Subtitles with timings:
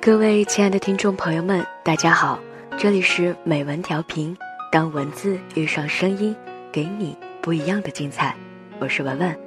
[0.00, 2.38] 各位亲爱的听众朋友们，大家好，
[2.78, 4.34] 这里是美文调频，
[4.72, 6.34] 当文字遇上声音，
[6.72, 8.34] 给你不一样的精彩。
[8.78, 9.38] 我是文文。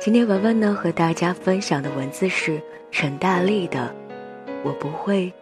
[0.00, 3.94] 今天文文呢和大家分享的文字是陈大力的
[4.64, 5.32] 《我不会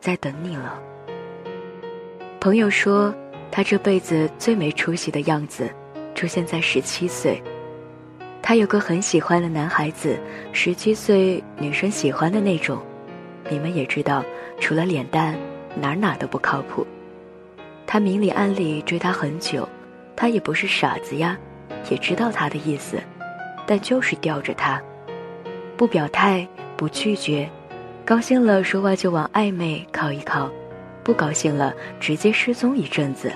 [0.00, 0.80] 再等你了》。
[2.40, 3.14] 朋友说，
[3.50, 5.68] 他这辈子最没出息的样子，
[6.24, 7.38] 出现在十七岁。
[8.40, 10.18] 他有个很喜欢的男孩子，
[10.52, 12.80] 十七岁女生喜欢的那种。
[13.50, 14.24] 你们也知道，
[14.58, 15.36] 除了脸蛋，
[15.78, 16.86] 哪哪都不靠谱。
[17.86, 19.68] 他明里暗里追她很久，
[20.16, 21.36] 他也不是傻子呀，
[21.90, 22.96] 也知道他的意思，
[23.66, 24.80] 但就是吊着他，
[25.76, 27.46] 不表态，不拒绝，
[28.02, 30.50] 高兴了说话就往暧昧靠一靠，
[31.02, 33.30] 不高兴了直接失踪一阵子。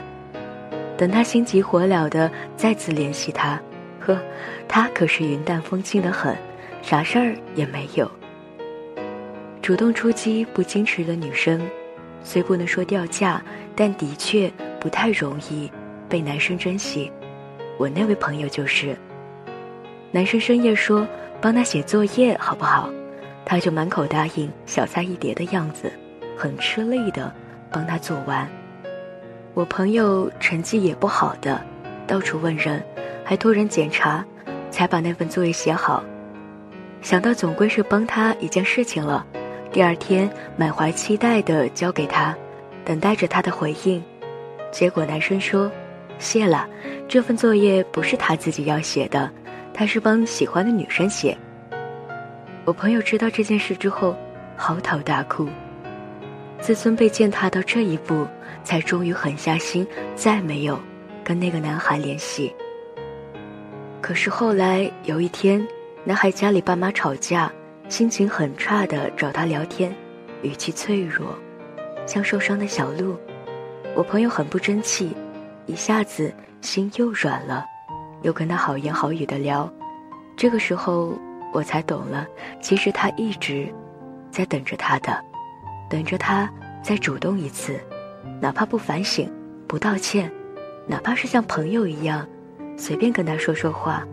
[0.98, 3.58] 等他心急火燎的再次联系他，
[4.00, 4.18] 呵，
[4.66, 6.36] 他可是云淡风轻的很，
[6.82, 8.10] 啥事儿也没有。
[9.62, 11.60] 主动出击不矜持的女生，
[12.24, 13.40] 虽不能说掉价，
[13.76, 15.70] 但的确不太容易
[16.08, 17.12] 被男生珍惜。
[17.78, 18.96] 我那位朋友就是，
[20.10, 21.06] 男生深夜说
[21.40, 22.90] 帮他写作业好不好，
[23.44, 25.92] 他就满口答应，小菜一碟的样子，
[26.36, 27.32] 很吃力的
[27.70, 28.48] 帮他做完。
[29.58, 31.60] 我朋友成绩也不好的，
[32.06, 32.80] 到处问人，
[33.24, 34.24] 还托人检查，
[34.70, 36.00] 才把那份作业写好。
[37.02, 39.26] 想到总归是帮他一件事情了。
[39.72, 42.32] 第二天，满怀期待的交给他，
[42.84, 44.00] 等待着他的回应。
[44.70, 45.68] 结果男生说
[46.20, 46.64] ：“谢了，
[47.08, 49.28] 这份作业不是他自己要写的，
[49.74, 51.36] 他是帮喜欢的女生写。”
[52.64, 54.16] 我朋友知道这件事之后，
[54.56, 55.48] 嚎啕大哭，
[56.60, 58.26] 自尊被践踏到这一步，
[58.62, 60.78] 才终于狠下心，再没有
[61.24, 62.54] 跟那个男孩联系。
[64.00, 65.66] 可是后来有一天，
[66.04, 67.50] 男孩家里爸妈吵架。
[67.88, 69.90] 心情很差的找他聊天，
[70.42, 71.34] 语气脆弱，
[72.04, 73.16] 像受伤的小鹿。
[73.96, 75.16] 我朋友很不争气，
[75.64, 77.64] 一下子心又软了，
[78.20, 79.72] 又跟他好言好语的聊。
[80.36, 81.18] 这个时候
[81.50, 82.26] 我才懂了，
[82.60, 83.66] 其实他一直
[84.30, 85.18] 在等着他的，
[85.88, 87.78] 等着他再主动一次，
[88.40, 89.30] 哪怕不反省、
[89.66, 90.30] 不道歉，
[90.86, 92.26] 哪怕是像朋友一样，
[92.76, 94.06] 随便跟他说说话，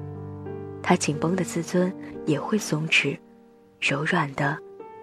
[0.82, 1.92] 他紧绷的自尊
[2.26, 3.18] 也会松弛。
[3.82, 4.58] 柔软的，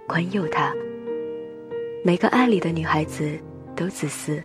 [0.06, 0.72] 宽宥他。
[2.04, 3.38] 每个爱里的女孩子
[3.76, 4.42] 都自私，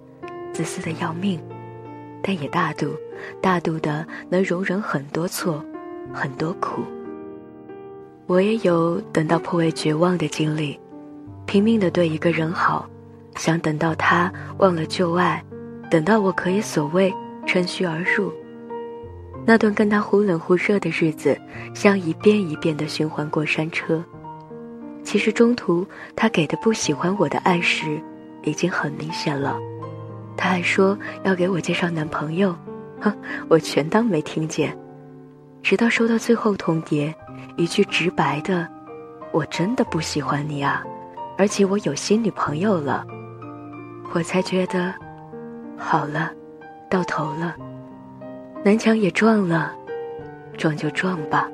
[0.53, 1.41] 自私的要命，
[2.21, 2.95] 但也大度，
[3.41, 5.63] 大度的能容忍很多错，
[6.13, 6.83] 很多苦。
[8.27, 10.79] 我也有等到颇为绝望的经历，
[11.47, 12.88] 拼命的对一个人好，
[13.38, 15.41] 想等到他忘了旧爱，
[15.90, 17.12] 等到我可以所谓
[17.47, 18.31] 趁虚而入。
[19.46, 21.40] 那段跟他忽冷忽热的日子，
[21.74, 24.03] 像一遍一遍的循环过山车。
[25.03, 25.88] 其实中途
[26.18, 27.97] 他给的不喜欢我的暗示，
[28.44, 29.58] 已经很明显了。
[30.35, 32.53] 他还说要给我介绍男朋友，
[33.00, 33.12] 哼，
[33.47, 34.78] 我全当没听见。
[35.64, 37.14] 直到收到最后通牒，
[37.56, 38.68] 一句直白的
[39.31, 40.84] “我真的不喜欢你啊，
[41.37, 43.05] 而且我有新女朋友了”，
[44.13, 44.93] 我才觉得
[45.77, 46.31] 好了，
[46.89, 47.55] 到头了，
[48.63, 49.73] 南墙也撞了，
[50.57, 51.47] 撞就撞吧。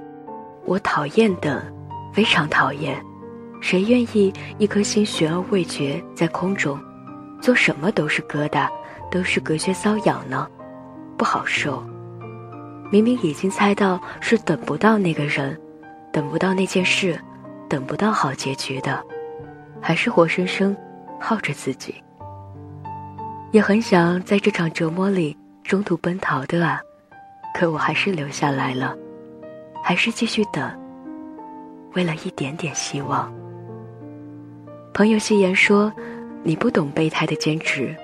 [0.66, 1.61] 我讨厌等，
[2.13, 3.03] 非常讨厌。
[3.59, 6.79] 谁愿意一颗心悬而未决，在空中，
[7.41, 8.67] 做什么都是疙瘩，
[9.09, 10.47] 都是隔靴搔痒呢？
[11.17, 11.83] 不好受。
[12.91, 15.59] 明明已经猜到是等不到那个人，
[16.11, 17.19] 等不到那件事，
[17.67, 19.03] 等不到好结局的，
[19.83, 20.75] 还是活生生
[21.19, 21.94] 耗着自己。
[23.51, 26.81] 也很想在这场折磨里中途奔逃的啊，
[27.53, 28.95] 可我还是留下来了，
[29.83, 30.71] 还是继续等，
[31.94, 33.31] 为了一点点希望。
[34.94, 35.91] 朋友戏言说
[36.44, 37.95] ：“你不懂备胎的坚持，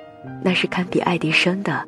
[0.43, 1.83] 那是堪比爱迪生的，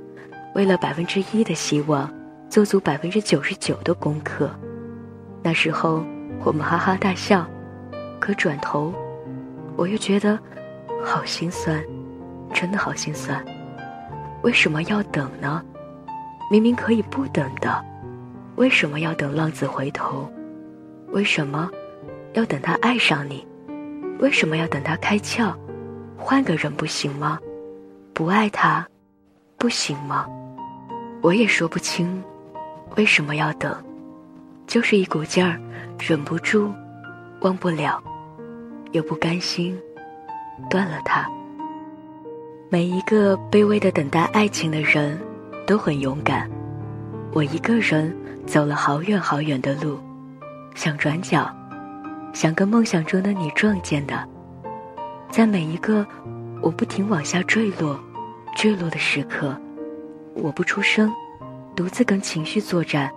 [0.56, 2.12] 为了百分之一的希望，
[2.50, 4.50] 做足百分之九十九的功课。”
[5.44, 6.04] 那时候
[6.44, 7.46] 我们哈哈大笑，
[8.20, 8.94] 可转头，
[9.82, 10.38] 我又觉得
[11.04, 11.84] 好心酸，
[12.54, 13.44] 真的好心酸。
[14.44, 15.66] 为什么要等呢？
[16.52, 17.84] 明明可以不等的，
[18.58, 20.32] 为什么要等浪子回头？
[21.08, 21.68] 为什么
[22.34, 23.44] 要等他爱上你？
[24.20, 25.52] 为什么要等他开窍？
[26.16, 27.40] 换个人不行吗？
[28.14, 28.88] 不爱他，
[29.58, 30.28] 不行吗？
[31.24, 32.24] 我也说不清，
[32.98, 33.76] 为什么要等？
[34.68, 35.60] 就是一股劲儿，
[35.98, 36.72] 忍不住，
[37.40, 38.00] 忘不了，
[38.92, 39.78] 又不甘心，
[40.70, 41.28] 断了它。
[42.70, 45.20] 每一个卑微的等待爱情的人，
[45.66, 46.50] 都很勇敢。
[47.34, 48.16] 我一个人
[48.46, 49.98] 走了好远好远的路，
[50.76, 51.50] 想转角，
[52.34, 54.28] 想跟梦想中的你撞见的。
[55.30, 56.06] 在每一个
[56.62, 57.98] 我不停往下坠落、
[58.56, 59.58] 坠落的时刻，
[60.36, 61.10] 我不出声，
[61.76, 63.10] 独自跟情绪作战，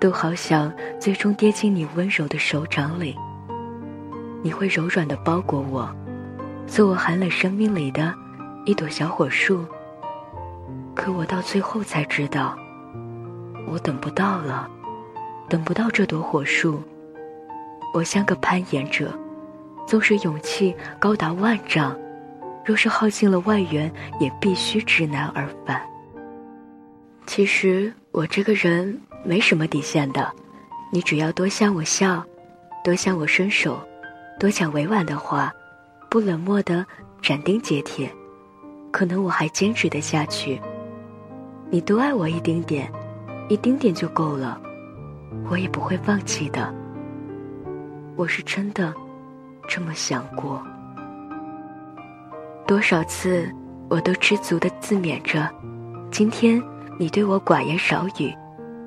[0.00, 3.14] 都好想最终跌进你温柔的手掌里。
[4.42, 5.88] 你会柔软的包裹我，
[6.66, 8.12] 做我寒冷生命里的
[8.64, 9.64] 一朵小火树。
[10.94, 12.58] 可我到最后才知道，
[13.66, 14.68] 我等不到了，
[15.48, 16.82] 等不到这朵火树。
[17.94, 19.16] 我像个攀岩者。
[19.84, 21.94] 纵使勇气高达万丈，
[22.64, 25.82] 若是耗尽了外援，也必须知难而返。
[27.26, 30.30] 其实我这个人没什么底线的，
[30.92, 32.24] 你只要多向我笑，
[32.84, 33.76] 多向我伸手，
[34.42, 35.52] 多讲委婉的话，
[36.10, 36.84] 不冷漠的
[37.22, 38.10] 斩钉截铁，
[38.90, 40.60] 可能我还坚持得下去。
[41.70, 42.90] 你多爱我一丁点，
[43.48, 44.60] 一丁点就够了，
[45.48, 46.74] 我也不会放弃的。
[48.16, 48.92] 我是真的。
[49.68, 50.60] 这么想过，
[52.66, 53.48] 多少次
[53.88, 55.48] 我都知足的自勉着。
[56.10, 56.60] 今天
[56.98, 58.34] 你对我寡言少语，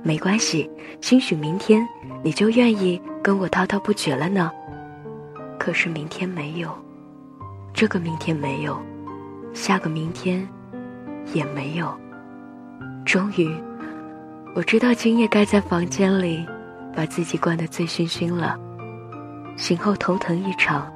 [0.04, 0.70] 没关系，
[1.00, 1.88] 兴许明天
[2.22, 4.52] 你就愿意跟我滔滔不绝了呢。
[5.58, 6.70] 可是明天没有，
[7.74, 8.78] 这个明天没有，
[9.54, 10.48] 下个明天
[11.34, 11.94] 也没有。
[13.06, 13.56] 终于，
[14.54, 16.46] 我知道今夜该在房间里
[16.96, 18.60] 把自己灌得醉醺醺了。
[19.58, 20.92] 醒后头疼一场，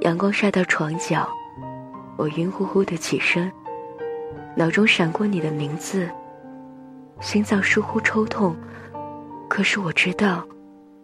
[0.00, 1.28] 阳光晒到床角，
[2.16, 3.50] 我晕乎乎的起身，
[4.56, 6.10] 脑中闪过你的名字，
[7.20, 8.56] 心脏疏忽抽痛，
[9.48, 10.44] 可是我知道，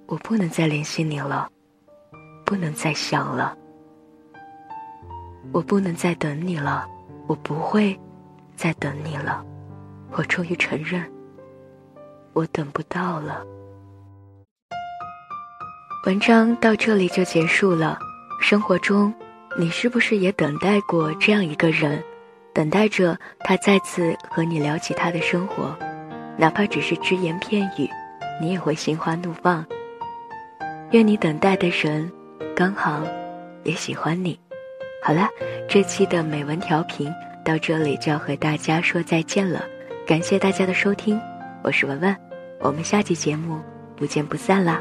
[0.07, 1.49] 我不能再联系你了，
[2.47, 3.59] 不能再想了，
[5.53, 6.87] 我不能再等你了，
[7.27, 7.99] 我不会
[8.55, 9.45] 再等你了，
[10.13, 11.05] 我终于承认，
[12.33, 13.45] 我等不到了。
[16.07, 17.99] 文章到这里就结束了。
[18.41, 19.13] 生活中，
[19.59, 22.01] 你是不是也等待过这样一个人，
[22.55, 25.77] 等待着他再次和你聊起他的生活，
[26.37, 27.91] 哪怕只是只言片语，
[28.41, 29.67] 你也会心花怒放。
[30.93, 32.13] 愿你等待的人，
[32.57, 33.03] 刚好
[33.65, 34.41] 也喜欢你。
[35.03, 35.29] 好了，
[35.69, 37.13] 这期的美文调频
[37.45, 39.63] 到这里就要和大家说再见了，
[40.07, 41.21] 感谢大家的收听，
[41.63, 42.17] 我是文文，
[42.61, 43.61] 我们下期节目
[43.95, 44.81] 不见不散啦。